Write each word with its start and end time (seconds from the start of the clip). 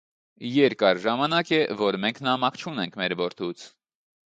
Երկար 0.53 1.01
ժամանակ 1.03 1.51
է, 1.59 1.59
որ 1.83 1.99
մենք 2.07 2.23
նամակ 2.29 2.59
չունենք 2.65 3.01
մեր 3.03 3.19
որդուց: 3.23 3.71